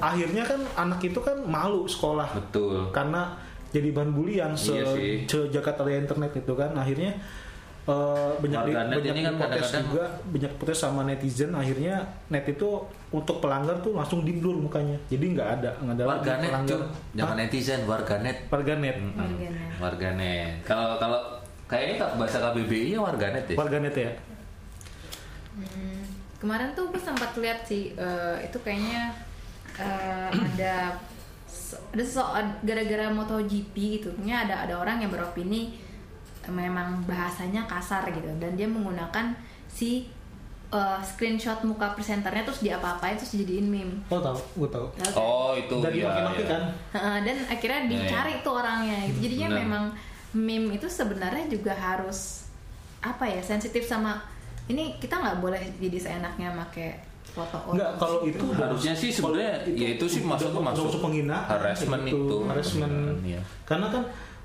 [0.01, 2.29] Akhirnya kan anak itu kan malu sekolah.
[2.33, 2.91] Betul.
[2.91, 3.35] Karena
[3.71, 5.15] jadi bahan bulian se Iya sih.
[5.25, 6.71] sejagat raya internet itu kan.
[6.73, 7.15] Akhirnya
[7.85, 10.05] eh, banyak di, Warganet banyak ini kan kadang-kadang- juga.
[10.27, 11.51] Banyak protes sama netizen.
[11.53, 11.95] Akhirnya
[12.27, 12.69] net itu
[13.11, 14.97] untuk pelanggar tuh langsung di blur mukanya.
[15.07, 16.81] Jadi nggak ada nggak ada warganet pelanggar.
[17.13, 18.37] jangan netizen warganet.
[18.49, 18.97] Warganet.
[18.97, 19.21] Mm-mm.
[19.21, 19.79] Warganet.
[19.79, 20.53] warganet.
[20.63, 21.21] Kalau kalau
[21.65, 24.11] kayaknya bahasa KBBI ya warganet ya warganet ya?
[25.55, 26.04] Hmm,
[26.45, 29.17] kemarin tuh gue sempat lihat sih eh, itu kayaknya
[29.81, 30.93] eh, ada
[31.91, 35.73] ada soal gara-gara MotoGP gitu, nya ada ada orang yang beropini
[36.45, 39.33] eh, memang bahasanya kasar gitu dan dia menggunakan
[39.67, 40.05] si
[40.69, 43.95] eh, screenshot muka presenternya terus diapa-apain terus dijadiin meme.
[44.13, 46.49] oh tahu gue tahu Lalu- oh itu dari ya, maki-maki ya.
[46.53, 49.19] kan Heeh, dan akhirnya Iya, dicari tuh orangnya gitu.
[49.25, 49.61] Jadinya Benar.
[49.65, 49.85] memang
[50.37, 52.45] meme itu sebenarnya juga harus
[53.01, 54.21] apa ya sensitif sama
[54.66, 56.96] ini kita nggak boleh jadi seenaknya make
[57.27, 57.74] foto orang.
[57.74, 62.03] Enggak, kalau itu Harusnya sih sebenarnya, kalau ya itu sih masuk- masuk masuk penghinaan harassment
[62.05, 62.18] gitu.
[62.22, 62.37] itu.
[62.44, 63.40] harassment iya.
[63.64, 64.03] karena kan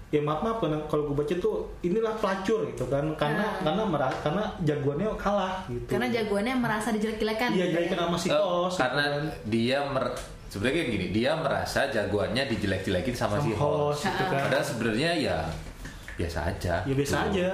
[0.10, 3.62] ya maaf maaf karena kalau gue baca tuh inilah pelacur gitu kan karena Ah.
[3.62, 7.92] karena merah karena jagoannya kalah gitu karena jagoannya merasa dijelek-jelekan iya gitu jadi ya.
[7.94, 9.04] kena masih Eh, kos karena
[9.46, 14.24] dia mer- sebenarnya kayak gini dia merasa jagoannya dijelek-jelekin sama, Sama si host, host gitu
[14.26, 14.42] kan.
[14.42, 15.38] padahal sebenarnya ya
[16.18, 17.30] biasa aja ya biasa gitu.
[17.30, 17.50] aja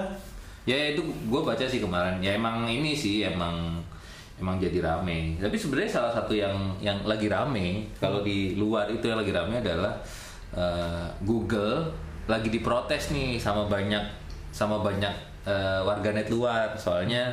[0.65, 2.17] ya itu gue baca sih kemarin.
[2.19, 3.80] Ya emang ini sih emang
[4.41, 5.38] emang jadi rame.
[5.39, 9.62] Tapi sebenarnya salah satu yang yang lagi rame kalau di luar itu yang lagi rame
[9.62, 9.93] adalah
[10.51, 11.88] eh, Google
[12.25, 14.01] lagi diprotes nih sama banyak
[14.51, 15.13] sama banyak
[15.47, 16.73] eh, warganet luar.
[16.75, 17.32] Soalnya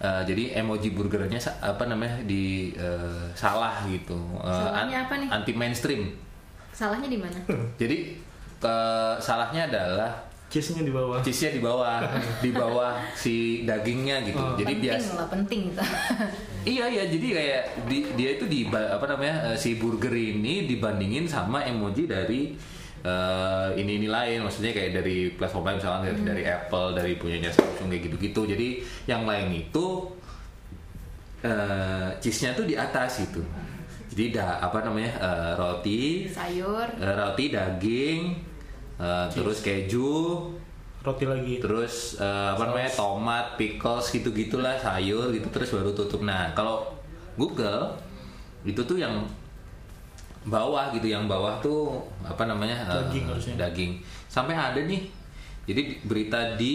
[0.00, 4.16] eh, jadi emoji burgernya apa namanya di eh, salah gitu.
[4.40, 5.28] Eh, Salahnya apa nih?
[5.28, 6.08] anti mainstream.
[6.72, 7.36] Salahnya di mana?
[7.76, 8.16] Jadi
[8.64, 11.18] eh, salahnya adalah cheese-nya di bawah.
[11.18, 11.96] Cheese-nya di bawah
[12.38, 14.36] di bawah si dagingnya gitu.
[14.36, 14.52] Oh.
[14.52, 15.80] jadi penting biasa lah penting gitu
[16.76, 17.04] iya iya.
[17.08, 22.04] Jadi kayak di- dia itu di apa namanya eh, si burger ini dibandingin sama emoji
[22.04, 22.52] dari
[23.00, 24.44] eh, ini ini lain.
[24.44, 28.44] Maksudnya kayak dari platform lain misalnya dari, dari Apple dari punyanya Samsung kayak gitu-gitu.
[28.46, 28.68] Jadi
[29.06, 29.86] yang lain itu
[31.42, 33.42] eh cheese-nya tuh di atas gitu.
[34.12, 36.86] Jadi da, apa namanya eh, roti sayur.
[36.94, 38.20] eh, roti daging
[39.02, 40.38] eh, terus keju
[41.02, 46.22] roti lagi terus eh, apa namanya tomat, pickles gitu gitulah sayur gitu terus baru tutup.
[46.22, 46.86] Nah kalau
[47.34, 47.90] Google
[48.62, 49.26] itu tuh yang
[50.42, 53.54] bawah gitu, yang bawah tuh apa namanya eh, Daging harusnya.
[53.56, 53.92] daging.
[54.26, 55.06] Sampai ada nih,
[55.64, 56.74] jadi di- berita di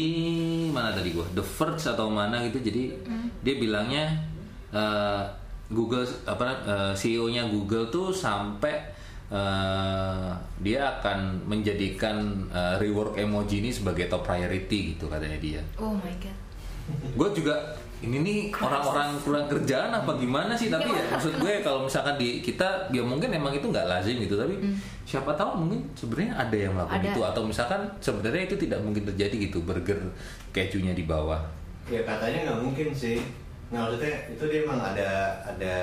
[0.67, 2.59] mana tadi gua, The Verge atau mana gitu.
[2.59, 2.95] Jadi
[3.41, 4.07] dia bilangnya
[4.71, 5.23] eh,
[5.67, 8.95] Google apa eh, CEO-nya Google tuh sampai
[9.31, 10.29] eh,
[10.63, 15.61] dia akan menjadikan eh, rework emoji ini sebagai top priority gitu katanya dia.
[15.79, 16.37] oh my god
[16.87, 17.51] Gue juga
[17.97, 22.45] ini nih orang-orang kurang kerjaan apa gimana sih tapi ya maksud gue kalau misalkan di
[22.45, 24.53] kita ya mungkin emang itu nggak lazim gitu tapi
[25.01, 27.09] siapa tahu mungkin sebenarnya ada yang melakukan Ada.
[27.11, 29.97] itu atau misalkan sebenarnya itu tidak mungkin terjadi gitu burger
[30.53, 31.41] kejunya di bawah.
[31.89, 33.17] Ya katanya nggak mungkin sih.
[33.73, 35.09] Nggak maksudnya itu dia emang ada
[35.41, 35.75] ada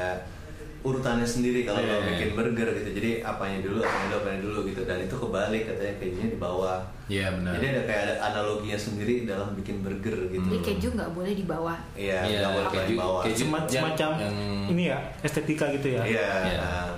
[0.85, 1.91] urutannya sendiri kalau Iya.
[1.91, 2.91] lo bikin burger gitu.
[2.93, 4.81] Jadi apanya dulu, apanya dulu, apanya dulu gitu.
[4.83, 6.79] Dan itu kebalik katanya kejunya di bawah.
[7.07, 7.53] Iya benar.
[7.55, 10.45] Jadi ada kayak ada analoginya sendiri dalam bikin burger gitu.
[10.47, 13.23] jadi keju nggak boleh di bawah Iya, Iya, nggak boleh keju- di bawah.
[13.23, 16.29] keju- semacam yang- ini ya estetika gitu ya Iya.
[16.47, 16.59] Iya.
[16.61, 16.89] nah,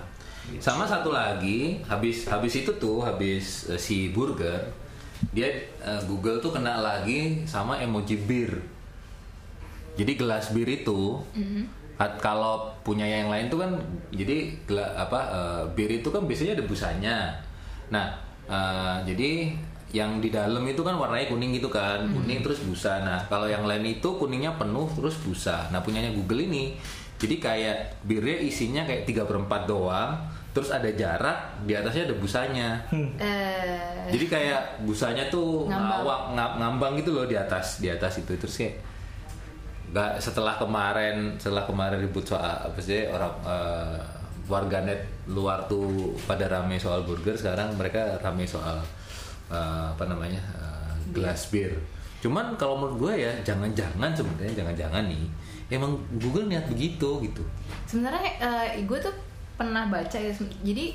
[0.56, 4.62] Sama satu lagi, habis habis itu tuh, habis eh, si burger,
[5.28, 5.46] dia
[5.76, 8.62] eh, Google tuh kena lagi sama emoji bir.
[9.96, 11.18] Jadi gelas bir itu,
[11.96, 13.70] at- kalau punya yang lain tuh kan,
[14.10, 14.52] jadi
[14.94, 17.16] apa eh, bir itu kan biasanya ada busanya.
[17.88, 18.06] Nah,
[18.44, 19.30] eh, jadi
[19.88, 23.00] yang di dalam itu kan warnanya kuning gitu kan, kuning terus busa.
[23.00, 25.70] Nah, kalau yang lain itu kuningnya penuh terus busa.
[25.70, 26.76] Nah, punyanya Google ini,
[27.16, 30.20] jadi kayak birnya isinya kayak 3 per 4 doang,
[30.52, 32.68] terus ada jarak, di atasnya ada busanya.
[33.16, 36.02] eh Jadi kayak busanya tuh Ngambang.
[36.02, 38.76] ngawak nga- ngambang gitu loh di atas, di atas itu terus kayak
[39.92, 43.98] nggak setelah kemarin setelah kemarin ribut soal apa sih orang eh,
[44.46, 48.78] warganet luar tuh pada rame soal burger sekarang mereka rame soal
[49.50, 51.74] eh, apa namanya eh, gelas bir.
[52.22, 55.24] Cuman kalau menurut gue ya jangan-jangan sebenarnya jangan-jangan nih
[55.70, 57.42] emang Google niat begitu gitu.
[57.90, 59.14] sebenarnya eh, gue tuh
[59.58, 60.30] pernah baca ya
[60.62, 60.94] jadi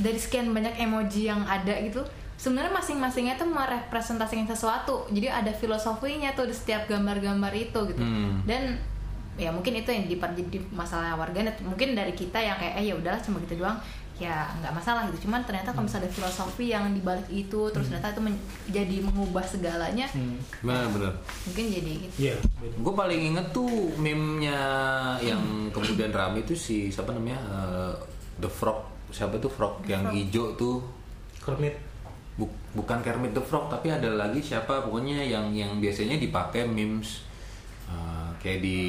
[0.00, 2.00] dari sekian banyak emoji yang ada gitu
[2.36, 5.08] sebenarnya masing-masingnya tuh merepresentasikan sesuatu.
[5.08, 7.98] Jadi ada filosofinya tuh di setiap gambar-gambar itu gitu.
[7.98, 8.44] Hmm.
[8.44, 8.76] dan
[9.36, 13.20] ya mungkin itu yang jadi masalah warganet mungkin dari kita yang kayak eh ya udahlah
[13.20, 13.76] cuma gitu doang.
[14.16, 15.28] Ya nggak masalah gitu.
[15.28, 19.44] Cuman ternyata kalau misalnya ada filosofi yang dibalik itu terus ternyata itu men- jadi mengubah
[19.44, 20.40] segalanya Hmm.
[20.60, 21.12] Benar-benar.
[21.44, 22.14] mungkin jadi gitu.
[22.18, 22.74] Iya, beda.
[22.80, 24.56] Gue paling inget tuh meme-nya
[25.20, 27.92] yang kemudian rame itu si siapa namanya eh,
[28.40, 28.88] The Frog.
[29.08, 29.84] Siapa tuh Frog?
[29.84, 30.80] Yang hijau tuh.
[31.38, 31.76] Kermit
[32.36, 37.24] bu- bukan Kermit the Frog tapi ada lagi siapa pokoknya yang yang biasanya dipakai memes
[37.88, 38.80] uh, kayak di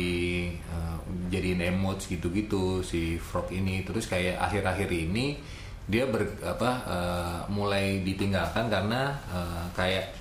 [0.67, 0.95] uh,
[1.27, 5.39] jadiin emotes gitu-gitu si Frog ini terus kayak akhir-akhir ini
[5.87, 10.11] dia ber apa uh, mulai ditinggalkan karena uh, kayak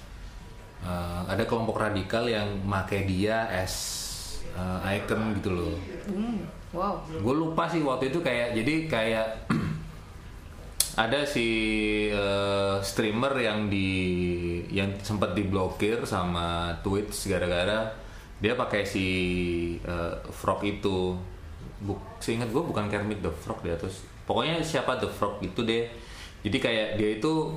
[0.80, 3.74] uh, ada kelompok radikal yang make dia as
[4.54, 5.74] uh, icon gitu loh
[6.06, 6.38] Hmm,
[6.70, 7.02] wow.
[7.02, 9.26] gue lupa sih waktu itu kayak jadi kayak
[10.96, 11.48] ada si
[12.08, 13.88] eh, streamer yang di
[14.72, 17.92] yang sempat diblokir sama Twitch gara-gara
[18.40, 19.06] dia pakai si
[19.84, 21.16] eh, frog itu.
[21.76, 25.84] Buk, seingat gue bukan Kermit the Frog dia terus pokoknya siapa the Frog itu deh.
[26.40, 27.52] Jadi kayak dia itu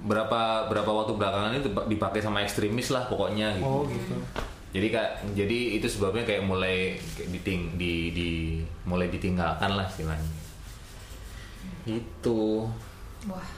[0.00, 3.68] berapa berapa waktu belakangan itu dipakai sama ekstremis lah pokoknya gitu.
[3.68, 4.16] Oh gitu.
[4.72, 8.30] Jadi kak jadi itu sebabnya kayak mulai kayak diting di, di
[8.88, 10.37] mulai ditinggalkan lah istilahnya
[11.90, 12.68] itu
[13.24, 13.48] Wah,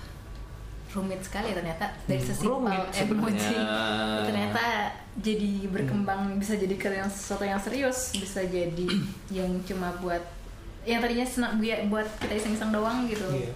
[0.90, 1.86] rumit sekali ternyata.
[2.04, 2.90] Dari sesimpel emoji.
[2.96, 4.24] Sebenarnya.
[4.24, 4.64] ternyata
[5.16, 8.86] jadi berkembang bisa jadi ke yang sesuatu yang serius bisa jadi
[9.36, 10.22] yang cuma buat
[10.82, 13.26] yang tadinya senang buat buat kita iseng-iseng doang gitu.
[13.28, 13.52] Iya.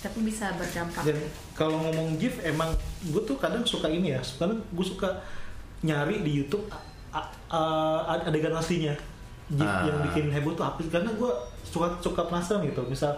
[0.00, 1.00] tapi bisa berdampak.
[1.02, 1.16] Dan
[1.52, 5.08] kalau ngomong gif emang gue tuh kadang suka ini ya kadang gue suka
[5.80, 6.68] nyari di YouTube
[7.08, 8.92] a- adegan aslinya.
[9.46, 9.84] Gif Ah.
[9.84, 11.30] yang bikin heboh tuh apa karena gue
[11.62, 12.84] suka suka penasaran gitu.
[12.84, 13.16] Misal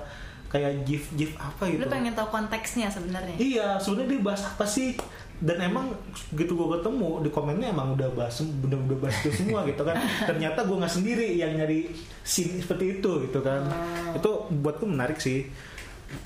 [0.57, 4.65] kayak gif gif apa gitu lu pengen tahu konteksnya sebenarnya Iya, sebenarnya dia bahas apa
[4.65, 4.97] sih?
[5.37, 5.93] Dan emang
[6.33, 10.01] gitu gue ketemu di komennya emang udah bahas bener udah bahas itu semua gitu kan.
[10.33, 11.93] Ternyata gue nggak sendiri yang nyari
[12.25, 13.69] scene seperti itu gitu kan.
[14.17, 15.45] Itu buatku menarik sih.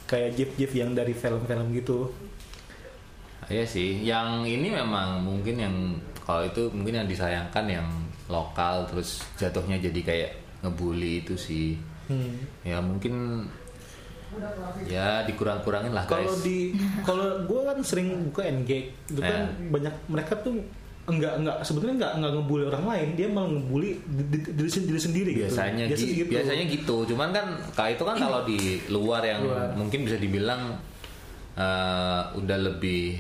[0.07, 2.15] Kayak gif-gif yang dari film-film gitu.
[3.51, 5.75] Iya sih, yang ini memang mungkin yang
[6.23, 7.89] kalau itu mungkin yang disayangkan yang
[8.31, 10.31] lokal terus jatuhnya jadi kayak
[10.63, 11.75] ngebully itu sih.
[12.07, 12.47] Hmm.
[12.63, 13.47] Ya mungkin
[14.87, 16.23] ya dikurang-kurangin lah guys.
[16.23, 16.59] Kalau di
[17.03, 19.69] kalau gue kan sering buka NG, itu kan Ya.
[19.69, 20.59] banyak mereka tuh
[21.03, 25.01] enggak enggak sebetulnya enggak enggak ngebully orang lain, dia malah ngebully di- di- diri, diri
[25.01, 26.03] sendiri biasanya gitu.
[26.07, 26.97] gi- biasanya gitu.
[27.05, 29.75] Cuman kan kalau itu kan kalau di luar yang Luar.
[29.75, 30.79] mungkin bisa dibilang
[31.53, 33.19] eh, udah lebih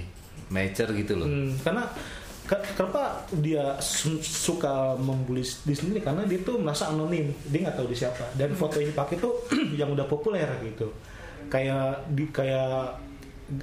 [0.48, 1.26] mature gitu loh.
[1.26, 1.82] Hmm, karena
[2.74, 7.30] kenapa dia su- suka membuli diri sendiri karena dia tuh merasa anonim.
[7.46, 8.24] Dia nggak tahu dia siapa.
[8.34, 9.34] Dan foto yang dipakai tuh
[9.80, 10.90] yang udah populer gitu.
[11.46, 12.98] Kayak di kayak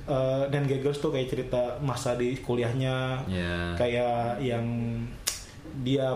[0.07, 3.27] uh, dan Geggers tuh kayak cerita masa di kuliahnya.
[3.27, 3.75] Ya.
[3.75, 4.65] kayak yang
[5.83, 6.15] dia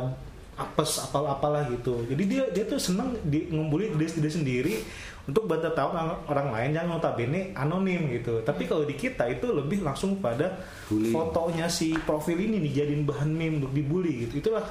[0.56, 2.06] apes apal apalah gitu.
[2.06, 4.76] Jadi dia dia tuh seneng di ngumpulin diri, diri sendiri
[5.24, 5.90] untuk bantu tahu
[6.26, 8.42] orang, lain yang notabene anonim gitu.
[8.42, 11.12] Tapi kalau di kita itu lebih langsung pada Bullying.
[11.12, 14.42] fotonya si profil ini dijadiin bahan meme untuk dibully gitu.
[14.42, 14.66] Itulah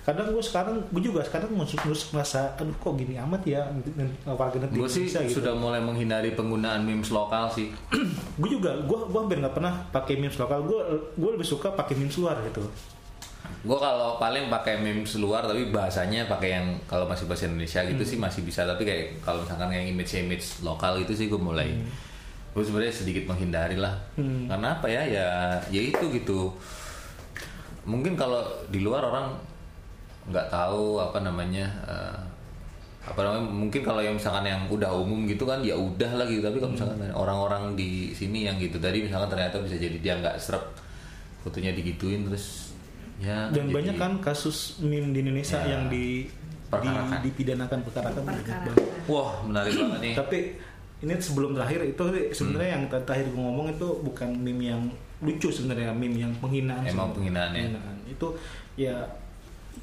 [0.00, 3.68] kadang gue sekarang gue juga sekarang mus- mus- merasa aduh kok gini amat ya
[4.26, 5.36] warganet di Gue sih Indonesia gitu.
[5.38, 7.68] sudah mulai menghindari penggunaan memes lokal sih.
[8.40, 10.64] gue juga gue gue hampir nggak pernah pakai memes lokal.
[10.64, 10.80] Gue
[11.12, 12.64] gue lebih suka pakai memes luar gitu
[13.60, 18.00] Gue kalau paling pakai memes luar tapi bahasanya pakai yang kalau masih bahasa Indonesia gitu
[18.00, 18.08] Hmm.
[18.08, 18.64] sih masih bisa.
[18.64, 21.76] Tapi kayak kalau misalkan yang image-image lokal itu sih gue mulai.
[22.50, 23.92] Gue sebenarnya sedikit menghindari lah.
[24.16, 24.48] Hmm.
[24.48, 25.02] karena apa ya?
[25.04, 25.26] Ya
[25.68, 26.48] ya itu gitu.
[27.84, 29.32] Mungkin kalau di luar orang
[30.28, 32.18] nggak tahu apa namanya eh,
[33.00, 36.40] apa namanya mungkin kalau yang misalkan yang udah umum gitu kan ya udah lah gitu.
[36.40, 40.36] Tapi kalau misalkan orang-orang di sini yang gitu tadi misalkan ternyata bisa jadi dia nggak
[40.36, 40.64] serap
[41.40, 42.69] fotonya digituin terus
[43.20, 45.76] ya dan jadi- banyak kan kasus meme di Indonesia Ya.
[45.76, 46.24] yang di,
[47.20, 48.22] dipidanakan perkarakan.
[49.04, 50.14] Wah menarik banget nih.
[50.14, 50.38] Tapi
[51.00, 54.82] ini sebelum terakhir itu sebenarnya yang ter- terakhir gue ngomong itu bukan meme yang
[55.20, 57.68] lucu sebenarnya meme yang penghinaan Emang penghinaan ya?
[57.68, 57.96] Penghinaan.
[58.06, 58.26] itu
[58.74, 58.96] ya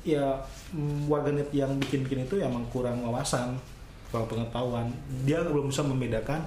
[0.01, 0.25] ya
[0.71, 3.57] mm, warganet yang bikin-bikin itu emang kurang wawasan
[4.07, 4.87] kurang pengetahuan
[5.27, 6.39] dia belum bisa membedakan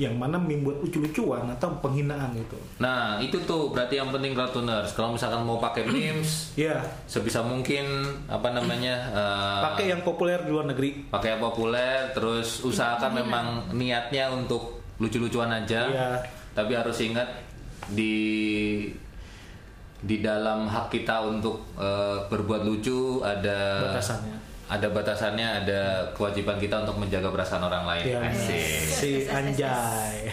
[0.00, 2.56] yang mana meme buat lucu-lucuan atau penghinaan gitu.
[2.80, 7.84] Nah itu tuh berarti yang penting Ratuners kalau misalkan mau pakai memes ya sebisa mungkin
[8.26, 11.06] apa namanya eh, pakai yang populer di luar negeri.
[11.12, 15.86] pakai yang populer terus usahakan memang niatnya untuk lucu-lucuan aja.
[15.86, 16.10] Iya.
[16.56, 17.28] tapi harus ingat
[17.92, 18.16] di
[20.00, 24.45] di dalam hak kita untuk eh, berbuat lucu ada Batasannya.
[24.66, 28.66] Ada batasannya ada kewajiban kita untuk menjaga perasaan orang lain Ya, Asik.
[28.84, 30.26] si Anjay.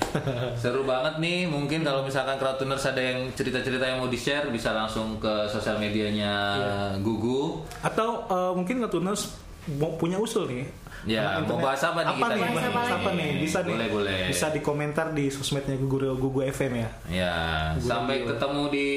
[0.55, 4.71] seru banget nih mungkin kalau misalkan crowdtuners ada yang cerita-cerita yang mau di share bisa
[4.71, 6.57] langsung ke sosial medianya
[6.97, 9.37] Gugu Atau eh, mungkin ngetuners
[9.75, 10.65] mau punya usul nih.
[11.03, 12.41] Ya, mau bahas apa nih kita nih?
[12.49, 13.29] Bahas apa apa nih?
[13.37, 13.75] Bisa nih.
[13.75, 14.19] Boleh, boleh.
[14.27, 16.89] Bisa di komentar di sosmednya Gugu Gugu FM ya.
[17.07, 17.35] ya
[17.75, 18.29] Gugu sampai Gugu.
[18.33, 18.87] ketemu di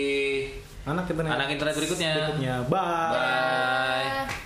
[0.86, 1.28] Anak nih.
[1.28, 2.54] anak internet berikutnya Berikutnya.
[2.64, 3.12] Bye.
[3.12, 4.45] bye